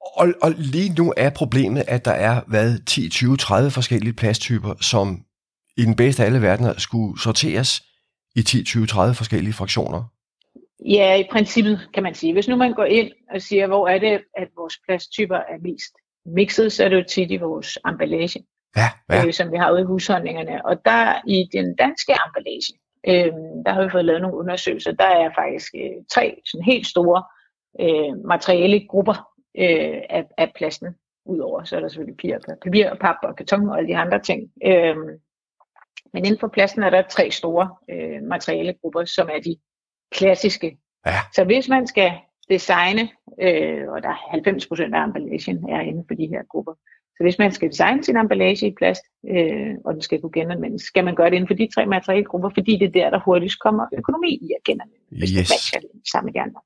[0.01, 4.73] Og, og lige nu er problemet, at der er, hvad, 10, 20, 30 forskellige plasttyper,
[4.81, 5.25] som
[5.77, 7.83] i den bedste af alle verdener skulle sorteres
[8.35, 10.03] i 10, 20, 30 forskellige fraktioner.
[10.85, 12.33] Ja, i princippet kan man sige.
[12.33, 15.93] Hvis nu man går ind og siger, hvor er det, at vores plasttyper er mest
[16.25, 18.39] mixet, så er det jo tit i vores emballage,
[18.75, 19.25] Ja, ja.
[19.25, 20.65] øh, som vi har ude i husholdningerne.
[20.65, 22.73] Og der i den danske emballage,
[23.07, 23.33] øh,
[23.65, 27.23] der har vi fået lavet nogle undersøgelser, der er faktisk øh, tre sådan helt store
[27.83, 31.63] øh, materielle grupper øh, af, af plasten udover.
[31.63, 34.51] Så er der selvfølgelig papir, papir og pap og karton og alle de andre ting.
[34.65, 34.95] Øh,
[36.13, 39.55] men inden for plasten er der tre store øh, materielle grupper, som er de
[40.11, 40.77] klassiske.
[41.05, 41.11] Ja.
[41.35, 42.11] Så hvis man skal
[42.49, 43.09] designe,
[43.41, 44.19] øh, og der er
[44.91, 46.73] 90% af emballagen er inden for de her grupper,
[47.17, 50.81] så hvis man skal designe sin emballage i plast, øh, og den skal kunne genanvendes,
[50.81, 53.59] skal man gøre det inden for de tre materialgrupper, fordi det er der, der hurtigst
[53.59, 55.35] kommer økonomi i at genanvende, hvis Yes.
[55.35, 56.61] man matcher det sammen med de andre.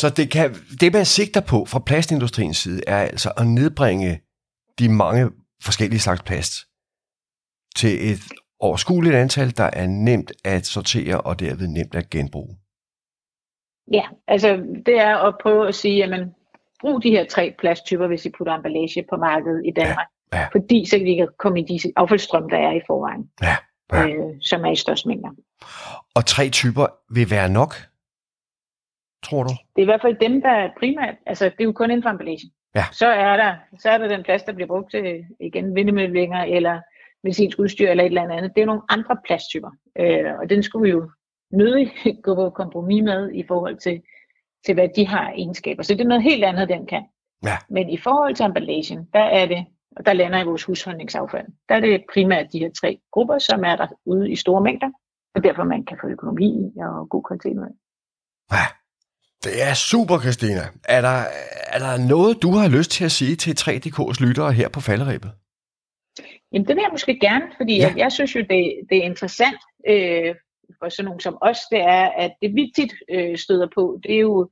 [0.00, 4.20] Så det, kan, det, man sigter på fra plastindustriens side, er altså at nedbringe
[4.78, 5.30] de mange
[5.62, 6.52] forskellige slags plast
[7.76, 8.18] til et
[8.60, 12.56] overskueligt antal, der er nemt at sortere og derved nemt at genbruge.
[13.92, 14.56] Ja, altså
[14.86, 16.34] det er at prøve at sige, jamen
[16.80, 20.06] brug de her tre plasttyper, hvis I putter emballage på markedet i Danmark.
[20.32, 20.48] Ja, ja.
[20.52, 23.56] Fordi så kan de ikke komme i de affaldsstrøm, der er i forvejen, Ja,
[23.92, 24.08] ja.
[24.08, 25.30] øh, som er i størst mængder.
[26.14, 27.74] Og tre typer vil være nok,
[29.22, 29.48] tror du?
[29.48, 32.02] Det er i hvert fald dem, der er primært, altså det er jo kun inden
[32.02, 32.50] for emballage.
[32.74, 32.84] Ja.
[32.92, 36.80] Så er der, så er der den plast, der bliver brugt til igen vindmøllevinger eller
[37.22, 38.52] medicinsk udstyr eller et eller andet.
[38.56, 41.10] Det er nogle andre plasttyper, øh, og den skulle vi jo
[41.52, 41.92] nødig
[42.24, 44.02] gå på kompromis med i forhold til,
[44.66, 45.82] til hvad de har egenskaber.
[45.82, 47.04] Så det er noget helt andet, den kan.
[47.44, 47.56] Ja.
[47.68, 51.74] Men i forhold til emballagen, der er det, og der lander i vores husholdningsaffald, der
[51.74, 54.90] er det primært de her tre grupper, som er der ude i store mængder,
[55.34, 57.68] og derfor man kan få økonomi og god kvalitet med.
[58.52, 58.66] Ja.
[59.46, 60.60] Det er super, Christina.
[60.88, 61.18] Er der,
[61.74, 65.30] er der noget, du har lyst til at sige til 3DK's lyttere her på falderæbet?
[66.52, 67.88] Jamen det vil jeg måske gerne, fordi Ja.
[67.88, 67.94] ja.
[67.96, 70.34] jeg synes jo, det, det er interessant øh,
[70.78, 74.14] for sådan nogen som os, det er, at det vi tit øh, støder på, det
[74.14, 74.50] er jo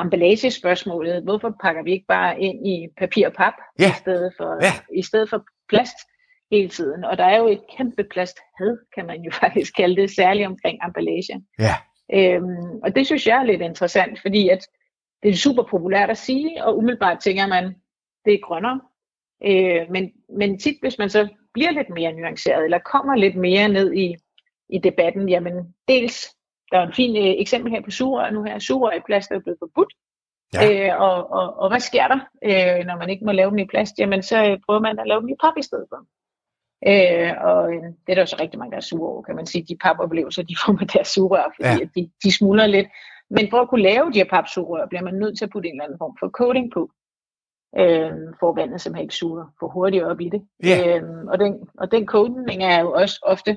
[0.00, 1.22] emballagespørgsmålet.
[1.22, 3.88] Hvorfor pakker vi ikke bare ind i papir og pap, Ja.
[3.90, 4.72] i, stedet for, Ja.
[4.98, 5.96] i stedet for plast
[6.52, 7.04] hele tiden?
[7.04, 10.78] Og der er jo et kæmpe plasthad, kan man jo faktisk kalde det, særligt omkring
[10.86, 11.34] emballage.
[11.58, 11.74] Ja.
[12.12, 14.68] Øhm, og det synes jeg er lidt interessant, fordi at
[15.22, 17.64] det er super populært at sige, og umiddelbart tænker man,
[18.24, 18.80] det er grønnere.
[19.44, 23.68] Øh, men, men tit, hvis man så bliver lidt mere nuanceret, eller kommer lidt mere
[23.68, 24.16] ned i,
[24.68, 26.36] i debatten, jamen dels,
[26.70, 29.40] der er en fin øh, eksempel her på sugerør nu her, sugerør i plast er
[29.40, 29.92] blevet forbudt.
[30.54, 30.92] Ja.
[30.94, 33.66] Øh, og, og, og hvad sker der, øh, når man ikke må lave dem i
[33.66, 33.98] plast?
[33.98, 36.06] Jamen så øh, prøver man at lave dem i pap i stedet for.
[36.86, 39.36] Øh, og øh, det er der jo så rigtig mange, der er sure over, kan
[39.36, 39.64] man sige.
[39.68, 41.88] De papoplevelser, de får med deres sugerør, fordi Ja.
[41.96, 42.86] de, de smuldrer lidt.
[43.30, 45.74] Men for at kunne lave de her papsugerør, bliver man nødt til at putte en
[45.74, 46.90] eller anden form for coating på.
[47.78, 50.42] Øh, for vandet simpelthen ikke suger for hurtigt op i det.
[50.62, 50.98] Ja.
[50.98, 53.56] Øh, og, den, og den coating er jo også ofte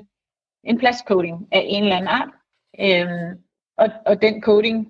[0.64, 2.28] en plastcoating af en eller anden art.
[2.80, 3.36] Øh,
[3.78, 4.88] og, og den coating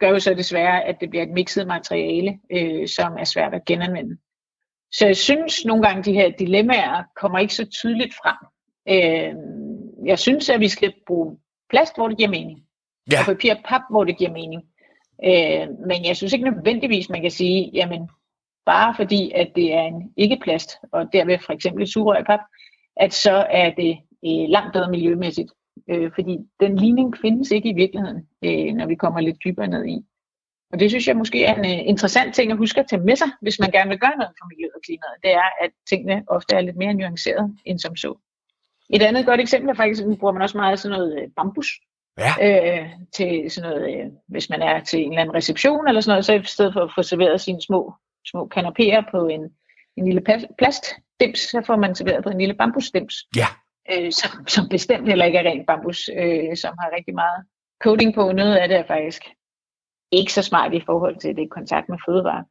[0.00, 3.64] gør jo så desværre, at det bliver et mixet materiale, øh, som er svært at
[3.64, 4.16] genanvende.
[4.98, 8.36] Så jeg synes nogle gange, de her dilemmaer kommer ikke så tydeligt frem.
[8.88, 9.34] Øh,
[10.06, 11.38] jeg synes, at vi skal bruge
[11.70, 12.60] plast, hvor det giver mening.
[13.12, 13.20] Ja.
[13.20, 14.62] Og papir og pap, hvor det giver mening.
[15.24, 18.10] Øh, men jeg synes ikke nødvendigvis, man kan sige, jamen
[18.66, 22.40] bare fordi, at det er en ikke-plast, og derved for eksempel et sugerør i pap,
[22.96, 25.52] at så er det øh, langt bedre miljømæssigt.
[25.90, 29.86] Øh, fordi den ligning findes ikke i virkeligheden, øh, når vi kommer lidt dybere ned
[29.86, 30.04] i.
[30.74, 33.16] Og det synes jeg måske er en uh, interessant ting at huske at tage med
[33.16, 35.16] sig, hvis man gerne vil gøre noget for miljøet og klimaet.
[35.22, 38.14] Det er, at tingene ofte er lidt mere nuanceret end som så.
[38.90, 41.68] Et andet godt eksempel er faktisk, at bruger man også meget sådan noget øh, bambus.
[42.18, 42.32] Ja.
[42.46, 46.12] Øh, til sådan noget, øh, hvis man er til en eller anden reception eller sådan
[46.12, 47.94] noget, så i stedet for at få serveret sine små,
[48.30, 49.42] små kanapéer på en,
[49.96, 50.22] en lille
[50.58, 53.14] plastdims, så får man serveret på en lille bambusdims.
[53.36, 53.48] Ja.
[53.92, 57.40] Øh, som, som bestemt heller ikke er rent bambus, øh, som har rigtig meget
[57.82, 58.32] coating på.
[58.32, 59.22] Noget af det er faktisk
[60.16, 62.44] ikke så smart i forhold til det kontakt med fødevare,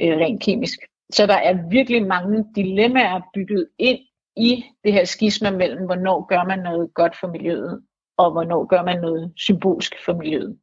[0.00, 0.78] øh, rent kemisk.
[1.12, 3.98] Så der er virkelig mange dilemmaer bygget ind
[4.36, 7.82] i det her skisma mellem, hvornår gør man noget godt for miljøet,
[8.16, 10.58] og hvornår gør man noget symbolsk for miljøet.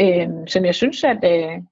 [0.00, 1.62] Øh, som jeg synes, at øh,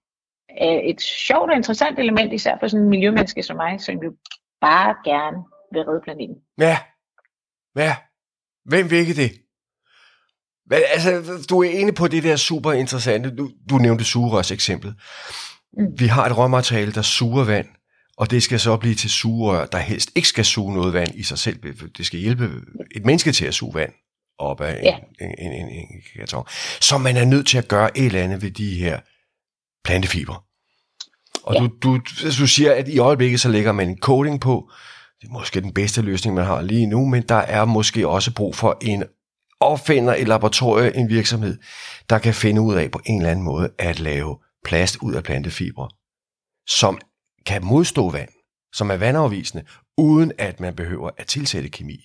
[0.49, 4.17] er et sjovt og interessant element, især for sådan en miljømenneske som mig, som jo
[4.61, 6.37] bare gerne vil redde planeten.
[6.59, 6.77] Ja.
[7.77, 7.97] Ja.
[8.65, 9.42] Hvem vil ikke det?
[10.73, 13.37] Men, altså, du er inde på det der super interessante.
[13.37, 14.95] Du, du nævnte sugerørs eksempel.
[15.79, 15.87] Mm.
[15.99, 17.67] Vi har et råmateriale, der suger vand,
[18.17, 21.23] og det skal så blive til sugerør, der helst ikke skal suge noget vand i
[21.23, 21.59] sig selv.
[21.99, 22.51] Det skal hjælpe
[22.97, 23.93] et menneske til at suge vand
[24.39, 24.97] op af ja.
[25.21, 26.45] en, en, en, en karton.
[26.81, 29.01] Så man er nødt til at gøre et eller andet ved de her
[29.85, 30.45] plantefiber.
[31.43, 31.61] Og ja.
[31.61, 32.01] du, du,
[32.39, 34.71] du siger, at i øjeblikket så lægger man en coating på.
[35.21, 38.35] Det er måske den bedste løsning, man har lige nu, men der er måske også
[38.35, 39.05] brug for en
[39.63, 41.59] opfinder et laboratorie, en virksomhed,
[42.11, 45.23] der kan finde ud af på en eller anden måde at lave plast ud af
[45.23, 45.89] plantefibre,
[46.69, 46.99] som
[47.47, 48.29] kan modstå vand,
[48.75, 49.65] som er vandafvisende,
[49.99, 51.99] uden at man behøver at tilsætte kemi.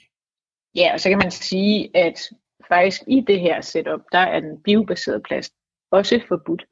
[0.76, 2.30] Ja, og så kan man sige, at
[2.67, 5.54] faktisk i det her setup, der er den biobaserede plast
[5.91, 6.65] også forbudt,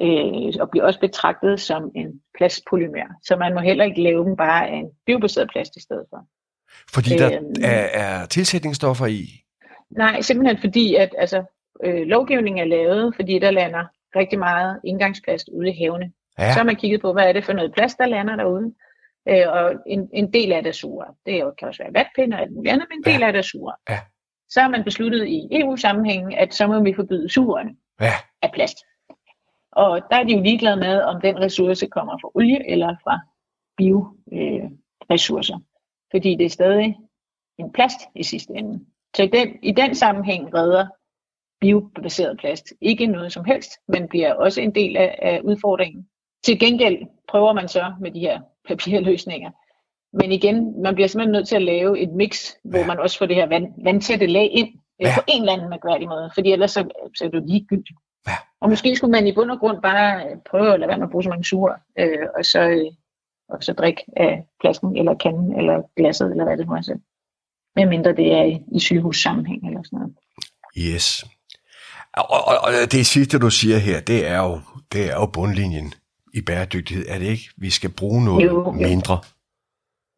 [0.00, 3.08] øh, og bliver også betragtet som en plastpolymer.
[3.22, 6.26] Så man må heller ikke lave dem bare af en biobaseret plast i stedet for.
[6.94, 9.24] Fordi der øh, er, er tilsætningsstoffer i?
[9.90, 11.44] Nej, simpelthen fordi, at altså,
[11.84, 13.84] øh, lovgivningen er lavet, fordi der lander
[14.16, 16.12] rigtig meget indgangsplast ude i havene.
[16.38, 16.52] Ja.
[16.52, 18.74] Så har man kigget på, hvad er det for noget plast, der lander derude.
[19.28, 21.06] Øh, og en, en del af det er sure.
[21.26, 23.26] Det kan også være vatpinde og alt muligt andet, men en del ja.
[23.26, 23.74] af det er sure.
[23.88, 23.98] Ja.
[24.48, 28.12] Så har man besluttet i EU-sammenhæng, at så må vi forbyde surerne ja.
[28.42, 28.78] af plast.
[29.72, 33.20] Og der er de jo ligeglade med, om den ressource kommer fra olie eller fra
[33.76, 35.54] bioressourcer.
[35.54, 35.60] Øh,
[36.10, 36.96] fordi det er stadig
[37.58, 38.84] en plast i sidste ende.
[39.16, 40.86] Så i den, i den sammenhæng redder
[41.60, 46.08] biobaseret plast ikke noget som helst, men bliver også en del af, af udfordringen.
[46.44, 49.50] Til gengæld prøver man så med de her papirløsninger.
[50.12, 53.26] Men igen, man bliver simpelthen nødt til at lave et mix, hvor man også får
[53.26, 54.68] det her vand, vandtætte lag ind
[55.02, 55.12] øh, ja.
[55.14, 57.98] på en eller anden mærkværdig måde, fordi ellers så, så er det jo ligegyldigt.
[58.26, 58.32] Ja.
[58.60, 61.10] Og måske skulle man i bund og grund bare prøve at lade være med at
[61.10, 62.92] bruge så mange sure, øh, og, så, øh,
[63.48, 67.00] og så drikke af plasken, eller kanden, eller glasset, eller hvad det nu er selv
[67.76, 70.14] medmindre det er i, i sygehussammenhæng eller sådan noget.
[70.78, 71.24] Yes.
[72.16, 74.60] Og, og, og det sidste, du siger her, det er jo,
[74.92, 75.94] det er jo bundlinjen
[76.34, 77.50] i bæredygtighed, er det ikke?
[77.56, 78.70] Vi skal bruge noget jo, jo.
[78.70, 79.18] mindre.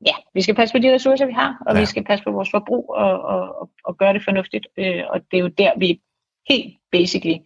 [0.06, 1.80] Ja, vi skal passe på de ressourcer, vi har, og ja.
[1.80, 4.66] vi skal passe på vores forbrug og, og, og, og gøre det fornuftigt.
[4.78, 6.00] Øh, og det er jo der, vi
[6.48, 7.36] helt basically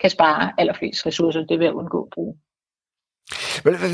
[0.00, 2.36] kan spare allerflest ressourcer, det vil at undgå at bruge.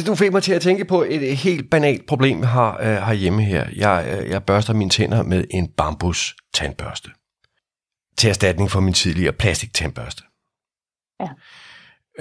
[0.06, 3.42] Du fik mig til at tænke på et helt banalt problem, jeg har øh, herhjemme
[3.42, 3.66] her.
[3.76, 7.10] Jeg, øh, jeg børster mine tænder med en bambus tandbørste.
[8.18, 10.22] Til erstatning for min tidligere plastik tandbørste.
[11.20, 11.28] Ja.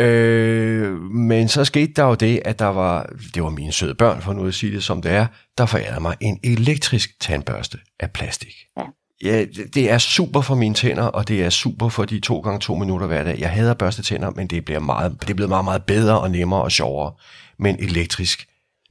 [0.04, 4.22] Øh, men så skete der jo det, at der var, det var mine søde børn,
[4.22, 8.12] for nu at sige det som det er, der forærede mig en elektrisk tandbørste af
[8.12, 8.54] plastik.
[8.78, 8.84] Ja
[9.24, 12.60] ja, det er super for mine tænder, og det er super for de to gange
[12.60, 13.40] to minutter hver dag.
[13.40, 16.32] Jeg hader børste tænder, men det bliver meget, det er blevet meget, meget bedre og
[16.32, 17.14] nemmere og sjovere
[17.60, 18.50] med en elektrisk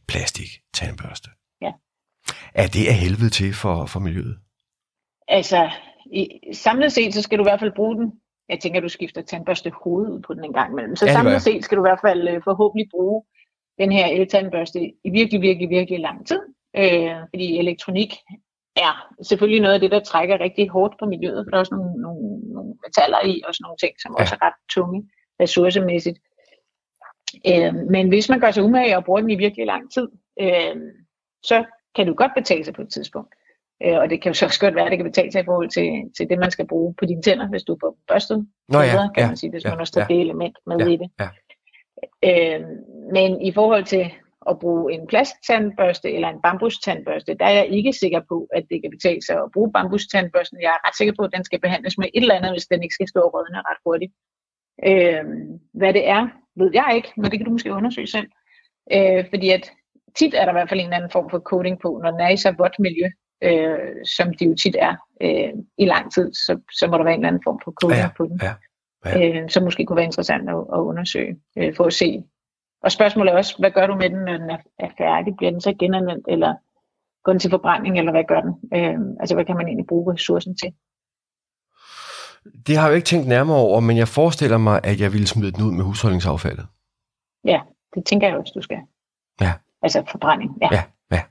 [0.08, 1.30] plastik tandbørste.
[1.62, 1.72] Ja.
[2.54, 4.38] Er det af helvede til for, for miljøet?
[5.28, 5.70] Altså,
[6.12, 8.12] i, samlet set, så skal du i hvert fald bruge den.
[8.48, 10.96] Jeg tænker, du skifter tandbørste hoved ud på den en gang imellem.
[10.96, 13.22] Så ja, samlet set skal du i hvert fald øh, forhåbentlig bruge
[13.78, 16.40] den her el-tandbørste i virkelig, virkelig, virkelig lang tid.
[16.76, 18.14] Øh, fordi elektronik
[18.76, 21.74] er selvfølgelig noget af det, der trækker rigtig hårdt på miljøet, for der er også
[21.74, 22.22] nogle, nogle,
[22.54, 24.22] nogle metaller i, og sådan nogle ting, som ja.
[24.22, 25.10] også er ret tunge
[25.40, 26.18] ressourcemæssigt.
[27.50, 30.08] Øh, men hvis man gør sig umage og bruger den i virkelig lang tid,
[30.40, 30.76] øh,
[31.42, 31.64] så
[31.96, 33.34] kan du godt betale sig på et tidspunkt.
[33.82, 35.44] Øh, og det kan jo så også godt være, at det kan betale sig i
[35.44, 38.46] forhold til, til det, man skal bruge på dine tænder, hvis du er på børstet.
[38.68, 40.56] Nå ja, bedre, kan ja, man sige, hvis ja, man også tager ja, det element
[40.66, 41.08] med ja, i det.
[41.20, 41.28] Ja.
[42.30, 42.60] Øh,
[43.12, 44.12] men i forhold til
[44.50, 48.82] at bruge en plasttandbørste eller en bambustandbørste, der er jeg ikke sikker på, at det
[48.82, 50.60] kan betale sig at bruge bambustandbørsten.
[50.60, 52.82] Jeg er ret sikker på, at den skal behandles med et eller andet, hvis den
[52.82, 54.12] ikke skal stå og rådne ret hurtigt.
[54.90, 55.24] Øh,
[55.74, 58.28] hvad det er, ved jeg ikke, men det kan du måske undersøge selv.
[58.92, 59.72] Øh, fordi at
[60.18, 62.20] tit er der i hvert fald en eller anden form for coating på, når den
[62.20, 63.06] er i så vådt miljø,
[63.42, 67.14] øh, som de jo tit er øh, i lang tid, så, så må der være
[67.14, 68.54] en eller anden form for coating Ja, på den, ja,
[69.04, 69.42] ja.
[69.42, 72.24] øh, som måske kunne være interessant at, at undersøge, øh, for at se.
[72.86, 75.36] Og spørgsmålet er også, hvad gør du med den, når den er, er færdig?
[75.36, 76.54] Bliver den så genanvendt, eller
[77.24, 78.54] går den til forbrænding, eller hvad gør den?
[78.74, 80.72] Øh, altså, hvad kan man egentlig bruge ressourcen til?
[82.66, 85.26] Det har jeg jo ikke tænkt nærmere over, men jeg forestiller mig, at jeg ville
[85.26, 86.66] smide den ud med husholdningsaffaldet.
[87.44, 87.60] Ja,
[87.94, 88.78] det tænker jeg også, du skal.
[89.40, 89.52] Ja.
[89.82, 90.68] Altså forbrænding, ja.
[90.72, 91.22] Ja, ja.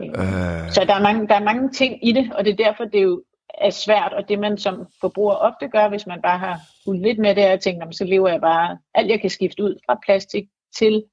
[0.00, 2.64] Øh, Øh, Så der er, mange, der er mange ting i det, og det er
[2.64, 3.22] derfor, det jo
[3.54, 7.18] er svært, og det man som forbruger ofte gør, hvis man bare har fulgt lidt
[7.18, 9.62] med det, er at tænke, "Nå, men så lever jeg bare, alt jeg kan skifte
[9.62, 10.44] ud fra plastik
[10.78, 11.04] til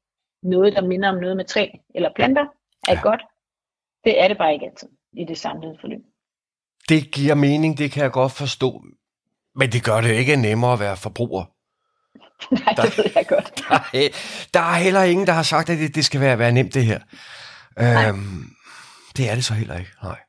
[0.44, 2.46] noget, der minder om noget med træ eller planter,
[2.88, 3.00] er Ja.
[3.02, 3.22] godt.
[4.04, 6.00] Det er det bare ikke altid i det samlede forløb.
[6.90, 8.84] det giver mening, det kan jeg godt forstå.
[9.56, 11.44] Men det gør det ikke nemmere at være forbruger.
[12.66, 13.60] Nej, det ved jeg godt.
[13.70, 14.10] Der er,
[14.54, 16.86] der er heller ingen, der har sagt, at det, det skal være, være nemt, det
[16.86, 17.00] her.
[17.80, 18.44] Øhm,
[19.18, 19.92] det er det så heller ikke.
[20.04, 20.20] Nej.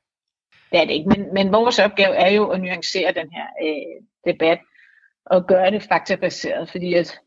[0.75, 4.33] Det er det ikke, men, men vores opgave er jo at nuancere den her øh,
[4.33, 4.59] debat
[5.27, 7.21] og gøre det faktabaseret, fordi at,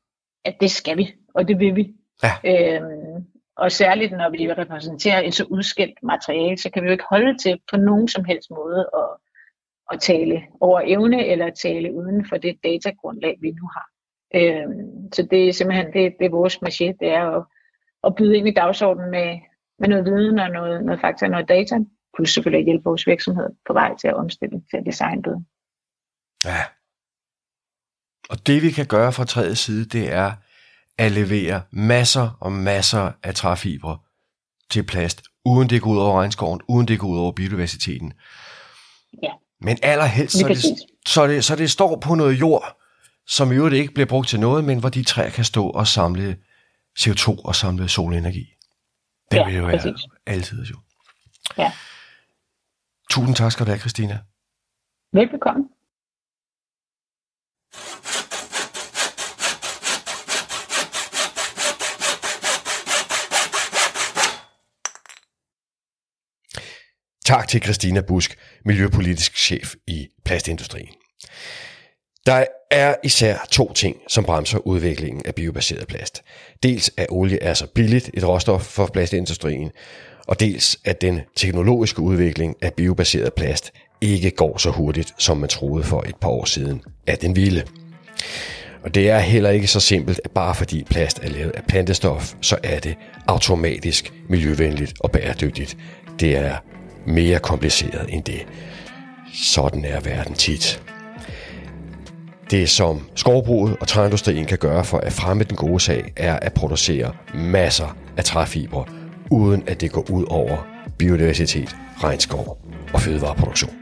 [0.46, 1.94] at det skal vi, og det vil vi.
[2.24, 2.34] Ja.
[2.46, 3.26] Øhm,
[3.58, 7.38] og særligt når vi repræsenterer et så udskilt materiale, så kan vi jo ikke holde
[7.38, 9.10] til på nogen som helst måde at,
[9.92, 13.88] at tale over evne eller tale uden for det datagrundlag, vi nu har.
[14.36, 17.44] Øhm, så det er simpelthen det, det er vores marché, det er at,
[18.04, 19.40] at byde ind i dagsordenen med,
[19.80, 21.76] med noget viden og noget, noget fakta og noget data,
[22.18, 25.44] plus selvfølgelig at hjælpe vores virksomhed på vej til at omstille til at designe bedre.
[26.46, 26.64] Ja.
[28.30, 30.32] Og det vi kan gøre fra træets side, det er
[30.98, 33.98] at levere masser og masser af træfibre
[34.70, 38.14] til plast, uden det går ud over regnskoven, uden det går ud over biodiversiteten.
[39.24, 39.32] Ja.
[39.62, 40.58] Men allerhelst, så det,
[41.08, 42.78] så, det, så det står på noget jord,
[43.28, 45.88] som i øvrigt ikke bliver brugt til noget, men hvor de træer kan stå og
[45.88, 46.38] samle
[47.00, 48.54] CO2 og samle solenergi.
[49.32, 50.76] Det Ja, vil jo være altid jo.
[51.58, 51.72] Ja.
[53.10, 54.20] Tusind tak skal du have, Christina.
[55.14, 55.64] Velbekomme.
[67.26, 70.94] Tak til Christina Busk, miljøpolitisk chef i plastindustrien.
[72.26, 76.24] Der er især to ting, som bremser udviklingen af biobaseret plast.
[76.64, 79.72] Dels at olie er så billigt et råstof for plastindustrien,
[80.28, 85.50] og dels at den teknologiske udvikling af biobaseret plast ikke går så hurtigt, som man
[85.50, 87.64] troede for et par år siden, at den ville.
[88.84, 92.34] Og det er heller ikke så simpelt, at bare fordi plast er lavet af plantestof,
[92.42, 92.96] så er det
[93.28, 95.78] automatisk miljøvenligt og bæredygtigt.
[96.20, 96.56] Det er
[97.06, 98.46] mere kompliceret end det.
[99.34, 100.82] Sådan er verden tit.
[102.52, 106.54] Det som skovbruget og træindustrien kan gøre for at fremme den gode sag, er at
[106.54, 108.86] producere masser af træfibre,
[109.32, 112.58] uden at det går ud over biodiversitet, regnskov
[112.94, 113.74] og fødevareproduktion.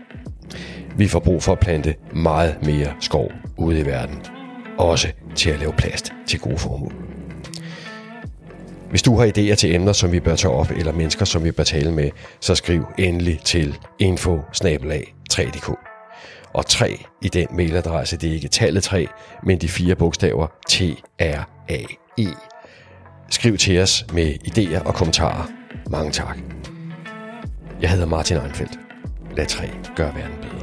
[0.98, 4.22] Vi får brug for at plante meget mere skov ude i verden,
[4.78, 6.94] også til at lave plast til gode formål.
[8.90, 11.52] Hvis du har idéer til emner, som vi bør tage op, eller mennesker, som vi
[11.52, 14.40] bør tale med, så skriv endelig til info
[15.34, 15.74] 3dk.
[16.54, 19.08] Og 3 i den mailadresse, det er ikke tallet 3,
[19.44, 22.55] men de fire bogstaver T-R-A-E.
[23.30, 25.48] Skriv til os med idéer og kommentarer.
[25.90, 26.38] Mange tak.
[27.82, 28.80] Jeg hedder Martin Einfeldt.
[29.38, 30.55] Lad 3 gøre verden bedre.